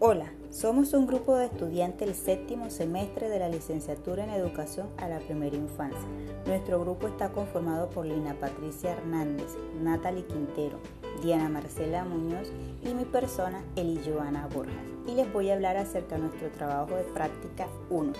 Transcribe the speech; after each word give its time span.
Hola, 0.00 0.32
somos 0.50 0.92
un 0.92 1.08
grupo 1.08 1.34
de 1.34 1.46
estudiantes 1.46 2.06
del 2.06 2.14
séptimo 2.14 2.70
semestre 2.70 3.28
de 3.28 3.40
la 3.40 3.48
licenciatura 3.48 4.22
en 4.22 4.30
educación 4.30 4.86
a 4.96 5.08
la 5.08 5.18
primera 5.18 5.56
infancia. 5.56 6.08
Nuestro 6.46 6.78
grupo 6.78 7.08
está 7.08 7.32
conformado 7.32 7.90
por 7.90 8.06
Lina 8.06 8.34
Patricia 8.34 8.92
Hernández, 8.92 9.56
Natalie 9.82 10.24
Quintero, 10.24 10.78
Diana 11.20 11.48
Marcela 11.48 12.04
Muñoz 12.04 12.52
y 12.84 12.94
mi 12.94 13.06
persona, 13.06 13.64
Eli 13.74 14.00
Joana 14.06 14.46
Borjas. 14.46 14.76
Y 15.08 15.16
les 15.16 15.32
voy 15.32 15.50
a 15.50 15.54
hablar 15.54 15.76
acerca 15.76 16.14
de 16.14 16.22
nuestro 16.22 16.48
trabajo 16.52 16.94
de 16.94 17.02
práctica 17.02 17.66
1. 17.90 18.12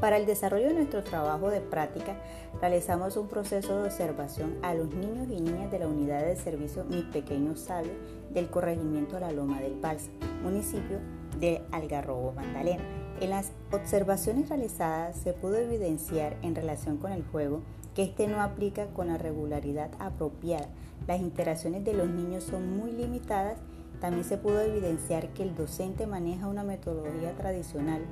Para 0.00 0.16
el 0.16 0.26
desarrollo 0.26 0.68
de 0.68 0.74
nuestro 0.74 1.02
trabajo 1.02 1.50
de 1.50 1.60
práctica, 1.60 2.16
realizamos 2.60 3.16
un 3.16 3.26
proceso 3.26 3.76
de 3.76 3.88
observación 3.88 4.56
a 4.62 4.72
los 4.72 4.94
niños 4.94 5.26
y 5.28 5.40
niñas 5.40 5.72
de 5.72 5.80
la 5.80 5.88
unidad 5.88 6.24
de 6.24 6.36
servicio 6.36 6.84
Mi 6.84 7.02
Pequeño 7.02 7.56
Sabio 7.56 7.90
del 8.30 8.48
corregimiento 8.48 9.18
La 9.18 9.32
Loma 9.32 9.60
del 9.60 9.74
Balsa, 9.74 10.10
municipio 10.44 11.00
de 11.40 11.62
Algarrobo, 11.72 12.30
Magdalena. 12.30 12.84
En 13.20 13.30
las 13.30 13.50
observaciones 13.72 14.48
realizadas 14.48 15.16
se 15.16 15.32
pudo 15.32 15.56
evidenciar 15.56 16.36
en 16.42 16.54
relación 16.54 16.98
con 16.98 17.10
el 17.10 17.24
juego 17.24 17.62
que 17.96 18.04
este 18.04 18.28
no 18.28 18.40
aplica 18.40 18.86
con 18.86 19.08
la 19.08 19.18
regularidad 19.18 19.90
apropiada. 19.98 20.68
Las 21.08 21.18
interacciones 21.18 21.84
de 21.84 21.94
los 21.94 22.08
niños 22.08 22.44
son 22.44 22.76
muy 22.76 22.92
limitadas. 22.92 23.58
También 24.00 24.22
se 24.22 24.38
pudo 24.38 24.60
evidenciar 24.60 25.30
que 25.30 25.42
el 25.42 25.56
docente 25.56 26.06
maneja 26.06 26.46
una 26.46 26.62
metodología 26.62 27.32
tradicional 27.32 28.02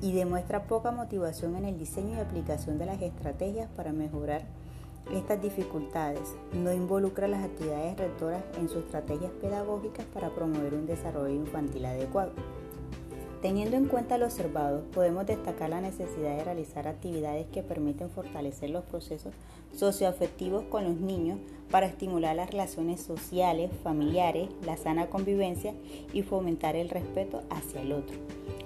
y 0.00 0.12
demuestra 0.12 0.64
poca 0.64 0.90
motivación 0.90 1.56
en 1.56 1.64
el 1.64 1.78
diseño 1.78 2.16
y 2.16 2.20
aplicación 2.20 2.78
de 2.78 2.86
las 2.86 3.02
estrategias 3.02 3.68
para 3.76 3.92
mejorar 3.92 4.42
estas 5.12 5.42
dificultades. 5.42 6.34
No 6.52 6.72
involucra 6.72 7.28
las 7.28 7.44
actividades 7.44 7.98
rectoras 7.98 8.42
en 8.58 8.68
sus 8.68 8.84
estrategias 8.84 9.32
pedagógicas 9.40 10.06
para 10.06 10.30
promover 10.30 10.74
un 10.74 10.86
desarrollo 10.86 11.34
infantil 11.34 11.84
adecuado. 11.86 12.32
Teniendo 13.42 13.78
en 13.78 13.86
cuenta 13.86 14.18
lo 14.18 14.26
observado, 14.26 14.82
podemos 14.92 15.24
destacar 15.24 15.70
la 15.70 15.80
necesidad 15.80 16.36
de 16.36 16.44
realizar 16.44 16.86
actividades 16.86 17.46
que 17.46 17.62
permiten 17.62 18.10
fortalecer 18.10 18.68
los 18.68 18.84
procesos 18.84 19.32
socioafectivos 19.74 20.64
con 20.64 20.84
los 20.84 20.96
niños 20.96 21.38
para 21.70 21.86
estimular 21.86 22.36
las 22.36 22.50
relaciones 22.50 23.00
sociales, 23.00 23.70
familiares, 23.82 24.50
la 24.66 24.76
sana 24.76 25.06
convivencia 25.06 25.72
y 26.12 26.20
fomentar 26.20 26.76
el 26.76 26.90
respeto 26.90 27.40
hacia 27.48 27.80
el 27.80 27.92
otro. 27.92 28.18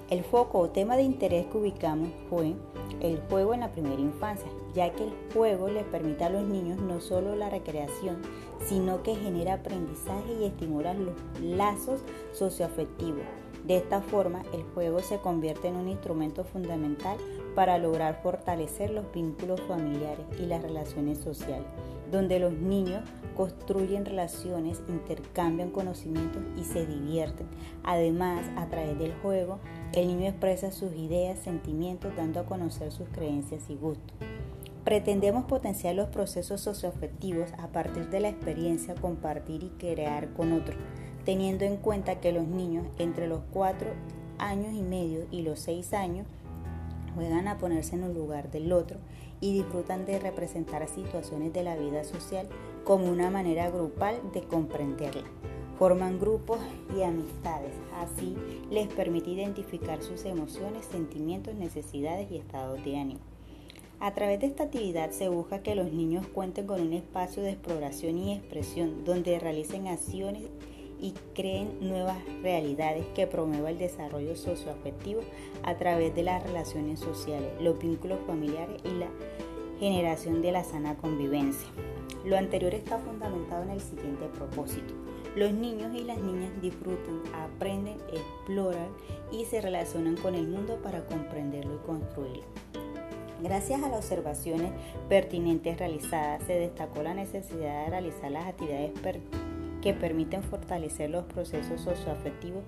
El 0.09 0.25
foco 0.25 0.59
o 0.59 0.69
tema 0.69 0.97
de 0.97 1.03
interés 1.03 1.45
que 1.45 1.57
ubicamos 1.57 2.09
fue 2.29 2.53
el 3.01 3.21
juego 3.29 3.53
en 3.53 3.61
la 3.61 3.71
primera 3.71 4.01
infancia, 4.01 4.49
ya 4.73 4.91
que 4.91 5.05
el 5.05 5.13
juego 5.33 5.69
les 5.69 5.85
permite 5.85 6.25
a 6.25 6.29
los 6.29 6.43
niños 6.43 6.81
no 6.81 6.99
solo 6.99 7.33
la 7.37 7.49
recreación, 7.49 8.17
sino 8.65 9.03
que 9.03 9.15
genera 9.15 9.53
aprendizaje 9.53 10.33
y 10.41 10.43
estimula 10.43 10.93
los 10.93 11.15
lazos 11.41 12.01
socioafectivos. 12.33 13.23
De 13.65 13.77
esta 13.77 14.01
forma, 14.01 14.43
el 14.53 14.63
juego 14.75 14.99
se 14.99 15.17
convierte 15.17 15.67
en 15.67 15.75
un 15.75 15.89
instrumento 15.89 16.43
fundamental 16.43 17.17
para 17.55 17.79
lograr 17.79 18.21
fortalecer 18.21 18.91
los 18.91 19.11
vínculos 19.11 19.59
familiares 19.61 20.25
y 20.39 20.45
las 20.45 20.61
relaciones 20.61 21.17
sociales, 21.17 21.65
donde 22.11 22.37
los 22.37 22.53
niños 22.53 23.01
construyen 23.35 24.05
relaciones, 24.05 24.83
intercambian 24.87 25.71
conocimientos 25.71 26.43
y 26.55 26.63
se 26.63 26.85
divierten. 26.85 27.47
Además, 27.83 28.45
a 28.55 28.67
través 28.67 28.99
del 28.99 29.13
juego, 29.15 29.57
el 29.93 30.07
niño 30.09 30.27
expresa 30.29 30.71
sus 30.71 30.93
ideas, 30.93 31.39
sentimientos, 31.39 32.15
dando 32.15 32.41
a 32.41 32.45
conocer 32.45 32.91
sus 32.91 33.09
creencias 33.09 33.67
y 33.69 33.75
gustos. 33.75 34.15
Pretendemos 34.83 35.45
potenciar 35.45 35.95
los 35.95 36.09
procesos 36.09 36.61
socioafectivos 36.61 37.51
a 37.57 37.69
partir 37.69 38.09
de 38.11 38.19
la 38.19 38.29
experiencia, 38.29 38.93
compartir 38.93 39.63
y 39.63 39.69
crear 39.69 40.31
con 40.33 40.53
otros, 40.53 40.77
teniendo 41.25 41.65
en 41.65 41.77
cuenta 41.77 42.19
que 42.21 42.31
los 42.31 42.47
niños 42.47 42.85
entre 42.99 43.27
los 43.27 43.41
4 43.51 43.89
años 44.37 44.73
y 44.73 44.81
medio 44.81 45.25
y 45.31 45.41
los 45.41 45.59
6 45.59 45.93
años 45.93 46.27
juegan 47.15 47.47
a 47.47 47.57
ponerse 47.57 47.95
en 47.95 48.03
un 48.03 48.13
lugar 48.13 48.51
del 48.51 48.71
otro 48.71 48.99
y 49.41 49.53
disfrutan 49.53 50.05
de 50.05 50.19
representar 50.19 50.87
situaciones 50.87 51.51
de 51.53 51.63
la 51.63 51.75
vida 51.75 52.03
social 52.03 52.47
como 52.83 53.09
una 53.11 53.29
manera 53.29 53.69
grupal 53.69 54.15
de 54.33 54.43
comprenderla. 54.43 55.23
Forman 55.79 56.19
grupos 56.19 56.59
y 56.95 57.01
amistades, 57.01 57.73
así 57.99 58.37
les 58.71 58.87
permite 58.87 59.31
identificar 59.31 60.01
sus 60.01 60.23
emociones, 60.23 60.85
sentimientos, 60.85 61.55
necesidades 61.55 62.31
y 62.31 62.37
estados 62.37 62.83
de 62.85 62.97
ánimo. 62.97 63.19
A 63.99 64.13
través 64.13 64.39
de 64.39 64.47
esta 64.47 64.63
actividad 64.63 65.11
se 65.11 65.29
busca 65.29 65.63
que 65.63 65.75
los 65.75 65.91
niños 65.91 66.27
cuenten 66.27 66.67
con 66.67 66.81
un 66.81 66.93
espacio 66.93 67.43
de 67.43 67.51
exploración 67.51 68.17
y 68.17 68.33
expresión 68.33 69.03
donde 69.03 69.39
realicen 69.39 69.87
acciones 69.87 70.43
y 70.99 71.13
creen 71.33 71.77
nuevas 71.81 72.17
realidades 72.41 73.05
que 73.15 73.27
promuevan 73.27 73.73
el 73.73 73.77
desarrollo 73.77 74.35
socioafectivo 74.35 75.21
a 75.63 75.75
través 75.75 76.15
de 76.15 76.23
las 76.23 76.43
relaciones 76.43 76.99
sociales, 76.99 77.51
los 77.61 77.77
vínculos 77.79 78.19
familiares 78.25 78.81
y 78.83 78.99
la 78.99 79.09
generación 79.79 80.41
de 80.41 80.51
la 80.51 80.63
sana 80.63 80.95
convivencia. 80.95 81.67
Lo 82.25 82.37
anterior 82.37 82.73
está 82.73 82.97
fundamentado 82.97 83.63
en 83.63 83.71
el 83.71 83.81
siguiente 83.81 84.25
propósito. 84.27 84.93
Los 85.35 85.51
niños 85.51 85.93
y 85.93 86.03
las 86.03 86.17
niñas 86.17 86.49
disfrutan, 86.61 87.21
aprenden, 87.33 87.97
exploran 88.11 88.87
y 89.31 89.45
se 89.45 89.59
relacionan 89.59 90.15
con 90.15 90.33
el 90.33 90.47
mundo 90.47 90.79
para 90.81 91.05
comprenderlo 91.05 91.75
y 91.75 91.85
construirlo. 91.85 92.43
Gracias 93.43 93.83
a 93.83 93.89
las 93.89 93.97
observaciones 93.97 94.71
pertinentes 95.09 95.77
realizadas, 95.77 96.41
se 96.43 96.53
destacó 96.53 97.03
la 97.03 97.13
necesidad 97.13 97.83
de 97.83 97.89
realizar 97.91 98.31
las 98.31 98.45
actividades 98.47 98.91
que 99.85 99.93
permiten 99.93 100.41
fortalecer 100.41 101.11
los 101.11 101.25
procesos 101.25 101.79
socioafectivos 101.79 102.63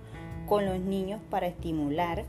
con 0.47 0.67
los 0.67 0.79
niños 0.79 1.19
para 1.31 1.47
estimular 1.47 2.25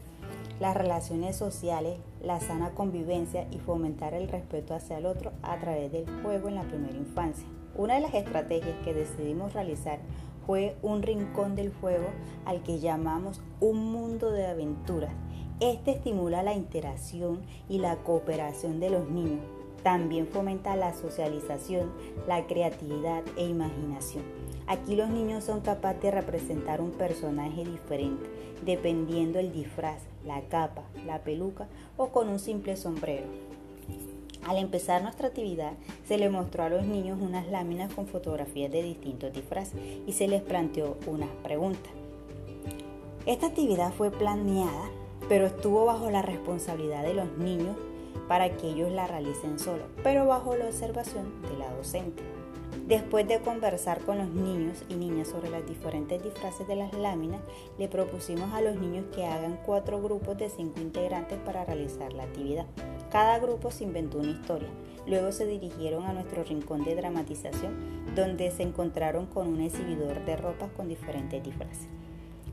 las 0.60 0.74
relaciones 0.74 1.36
sociales, 1.36 1.98
la 2.22 2.40
sana 2.40 2.70
convivencia 2.70 3.46
y 3.50 3.58
fomentar 3.58 4.14
el 4.14 4.28
respeto 4.28 4.74
hacia 4.74 4.96
el 4.96 5.04
otro 5.04 5.32
a 5.42 5.58
través 5.58 5.92
del 5.92 6.06
juego 6.22 6.48
en 6.48 6.54
la 6.54 6.62
primera 6.62 6.96
infancia. 6.96 7.46
Una 7.76 7.96
de 7.96 8.00
las 8.00 8.14
estrategias 8.14 8.76
que 8.82 8.94
decidimos 8.94 9.52
realizar 9.52 9.98
fue 10.46 10.74
un 10.80 11.02
rincón 11.02 11.54
del 11.54 11.70
juego 11.70 12.08
al 12.46 12.62
que 12.62 12.78
llamamos 12.78 13.42
un 13.60 13.92
mundo 13.92 14.30
de 14.30 14.46
aventuras. 14.46 15.12
Este 15.60 15.90
estimula 15.90 16.42
la 16.42 16.54
interacción 16.54 17.42
y 17.68 17.76
la 17.76 17.96
cooperación 17.96 18.80
de 18.80 18.88
los 18.88 19.10
niños. 19.10 19.44
También 19.82 20.26
fomenta 20.26 20.76
la 20.76 20.94
socialización, 20.94 21.92
la 22.26 22.46
creatividad 22.46 23.22
e 23.36 23.44
imaginación. 23.44 24.24
Aquí 24.68 24.96
los 24.96 25.08
niños 25.08 25.44
son 25.44 25.62
capaces 25.62 26.02
de 26.02 26.10
representar 26.10 26.82
un 26.82 26.90
personaje 26.90 27.64
diferente, 27.64 28.28
dependiendo 28.66 29.38
el 29.38 29.50
disfraz, 29.50 30.02
la 30.26 30.42
capa, 30.42 30.82
la 31.06 31.20
peluca 31.20 31.68
o 31.96 32.08
con 32.08 32.28
un 32.28 32.38
simple 32.38 32.76
sombrero. 32.76 33.24
Al 34.46 34.58
empezar 34.58 35.02
nuestra 35.02 35.28
actividad, 35.28 35.72
se 36.06 36.18
le 36.18 36.28
mostró 36.28 36.64
a 36.64 36.68
los 36.68 36.84
niños 36.84 37.18
unas 37.18 37.48
láminas 37.48 37.94
con 37.94 38.06
fotografías 38.06 38.70
de 38.70 38.82
distintos 38.82 39.32
disfraces 39.32 39.80
y 40.06 40.12
se 40.12 40.28
les 40.28 40.42
planteó 40.42 40.98
unas 41.06 41.30
preguntas. 41.42 41.92
Esta 43.24 43.46
actividad 43.46 43.92
fue 43.94 44.10
planeada, 44.10 44.90
pero 45.30 45.46
estuvo 45.46 45.86
bajo 45.86 46.10
la 46.10 46.20
responsabilidad 46.20 47.04
de 47.04 47.14
los 47.14 47.38
niños 47.38 47.74
para 48.26 48.56
que 48.56 48.68
ellos 48.68 48.90
la 48.90 49.06
realicen 49.06 49.58
solo, 49.58 49.84
pero 50.02 50.26
bajo 50.26 50.56
la 50.56 50.66
observación 50.66 51.42
de 51.42 51.58
la 51.58 51.70
docente. 51.74 52.22
Después 52.86 53.28
de 53.28 53.40
conversar 53.40 54.00
con 54.00 54.18
los 54.18 54.28
niños 54.28 54.82
y 54.88 54.94
niñas 54.94 55.28
sobre 55.28 55.50
las 55.50 55.66
diferentes 55.66 56.22
disfraces 56.22 56.66
de 56.66 56.76
las 56.76 56.92
láminas, 56.94 57.40
le 57.78 57.88
propusimos 57.88 58.52
a 58.54 58.62
los 58.62 58.76
niños 58.76 59.04
que 59.14 59.26
hagan 59.26 59.58
cuatro 59.64 60.00
grupos 60.00 60.38
de 60.38 60.48
cinco 60.48 60.80
integrantes 60.80 61.38
para 61.44 61.64
realizar 61.64 62.12
la 62.12 62.22
actividad. 62.22 62.66
Cada 63.10 63.38
grupo 63.38 63.70
se 63.70 63.84
inventó 63.84 64.18
una 64.18 64.30
historia. 64.30 64.68
Luego 65.06 65.32
se 65.32 65.46
dirigieron 65.46 66.04
a 66.06 66.12
nuestro 66.12 66.44
rincón 66.44 66.84
de 66.84 66.94
dramatización, 66.94 68.14
donde 68.14 68.50
se 68.50 68.62
encontraron 68.62 69.26
con 69.26 69.48
un 69.48 69.60
exhibidor 69.60 70.24
de 70.24 70.36
ropas 70.36 70.70
con 70.76 70.88
diferentes 70.88 71.42
disfraces. 71.42 71.88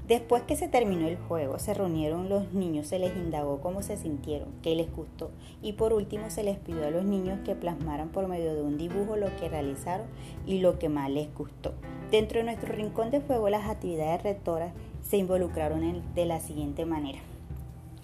Después 0.07 0.43
que 0.43 0.55
se 0.55 0.67
terminó 0.67 1.07
el 1.07 1.17
juego, 1.17 1.57
se 1.57 1.73
reunieron 1.73 2.29
los 2.29 2.53
niños, 2.53 2.85
se 2.85 2.99
les 2.99 3.15
indagó 3.15 3.59
cómo 3.59 3.81
se 3.81 3.97
sintieron, 3.97 4.49
qué 4.61 4.75
les 4.75 4.95
gustó 4.95 5.31
y 5.63 5.73
por 5.73 5.93
último 5.93 6.29
se 6.29 6.43
les 6.43 6.59
pidió 6.59 6.85
a 6.85 6.91
los 6.91 7.05
niños 7.05 7.39
que 7.43 7.55
plasmaran 7.55 8.09
por 8.09 8.27
medio 8.27 8.53
de 8.53 8.61
un 8.61 8.77
dibujo 8.77 9.15
lo 9.15 9.35
que 9.37 9.49
realizaron 9.49 10.05
y 10.45 10.59
lo 10.59 10.77
que 10.77 10.89
más 10.89 11.09
les 11.09 11.33
gustó. 11.33 11.73
Dentro 12.11 12.37
de 12.37 12.43
nuestro 12.43 12.71
rincón 12.71 13.09
de 13.09 13.19
fuego 13.19 13.49
las 13.49 13.67
actividades 13.67 14.21
rectoras 14.21 14.73
se 15.01 15.17
involucraron 15.17 16.03
de 16.13 16.25
la 16.27 16.39
siguiente 16.39 16.85
manera. 16.85 17.19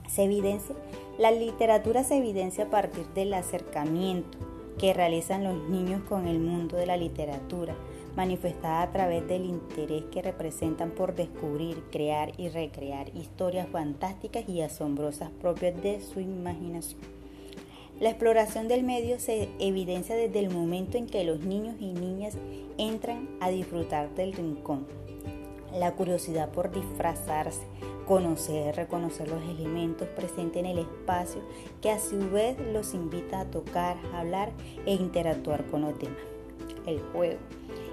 Se 0.08 0.24
evidencia, 0.24 0.75
la 1.20 1.30
literatura 1.30 2.04
se 2.04 2.18
evidencia 2.18 2.64
a 2.64 2.70
partir 2.72 3.06
del 3.14 3.31
acercamiento 3.36 4.40
que 4.80 4.94
realizan 4.94 5.44
los 5.44 5.70
niños 5.70 6.02
con 6.10 6.28
el 6.28 6.40
mundo 6.40 6.78
de 6.78 6.88
la 6.88 6.98
literatura, 6.98 7.75
manifestada 8.16 8.81
a 8.84 8.92
través 8.92 9.28
del 9.28 9.46
interés 9.46 10.04
que 10.12 10.22
representan 10.22 10.92
por 10.92 11.16
descubrir, 11.16 11.84
crear 11.92 12.31
y 12.38 12.50
recrear 12.50 13.16
historias 13.16 13.68
fantásticas 13.69 14.48
y 14.48 14.62
asombrosas 14.62 15.30
propias 15.42 15.81
de 15.81 16.02
su 16.02 16.19
imaginación. 16.19 17.00
La 18.00 18.10
exploración 18.10 18.68
del 18.68 18.84
medio 18.84 19.19
se 19.19 19.50
evidencia 19.60 20.16
desde 20.16 20.40
el 20.40 20.50
momento 20.50 20.98
en 20.98 21.06
que 21.06 21.24
los 21.24 21.42
niños 21.42 21.75
y 21.80 21.94
niñas 21.94 22.36
entran 22.78 23.30
a 23.40 23.50
disfrutar 23.50 24.13
del 24.16 24.34
rincón. 24.34 24.88
La 25.78 25.94
curiosidad 25.94 26.50
por 26.50 26.72
disfrazarse, 26.72 27.62
conocer, 28.08 28.75
reconocer 28.75 29.30
los 29.30 29.44
elementos 29.44 30.08
presentes 30.10 30.58
en 30.58 30.66
el 30.66 30.80
espacio 30.80 31.42
que 31.80 31.92
a 31.92 32.00
su 32.00 32.18
vez 32.31 32.58
los 32.74 32.94
invita 32.96 33.42
a 33.42 33.46
tocar, 33.46 33.98
hablar 34.16 34.52
e 34.86 34.96
interactuar 34.96 35.66
con 35.68 35.81
los 35.81 35.98
demás. 36.00 36.41
El 36.86 37.01
juego. 37.12 37.39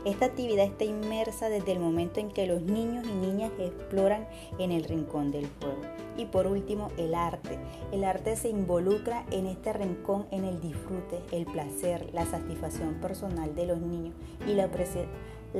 Esta 0.04 0.26
actividad 0.26 0.64
está 0.64 0.84
inmersa 0.84 1.48
desde 1.48 1.72
el 1.72 1.80
momento 1.80 2.20
en 2.20 2.30
que 2.30 2.46
los 2.46 2.62
niños 2.62 3.06
y 3.06 3.12
niñas 3.12 3.50
exploran 3.58 4.26
en 4.58 4.70
el 4.70 4.84
rincón 4.84 5.30
del 5.30 5.48
juego. 5.60 5.80
Y 6.16 6.26
por 6.26 6.46
último, 6.46 6.88
el 6.96 7.14
arte. 7.14 7.58
El 7.92 8.04
arte 8.04 8.36
se 8.36 8.48
involucra 8.48 9.26
en 9.30 9.46
este 9.46 9.72
rincón 9.72 10.26
en 10.30 10.44
el 10.44 10.60
disfrute, 10.60 11.20
el 11.32 11.46
placer, 11.46 12.08
la 12.12 12.24
satisfacción 12.26 12.94
personal 12.94 13.54
de 13.54 13.66
los 13.66 13.80
niños 13.80 14.14
y 14.46 14.54
la, 14.54 14.70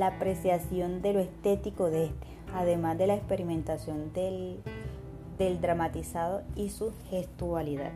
apreciación 0.07 1.01
de 1.01 1.13
lo 1.13 1.19
estético 1.19 1.89
de 1.89 2.05
este 2.05 2.39
además 2.53 2.97
de 2.97 3.07
la 3.07 3.15
experimentación 3.15 4.11
del 4.13 5.61
dramatizado 5.61 6.43
y 6.55 6.69
su 6.69 6.91
gestualidad. 7.09 7.91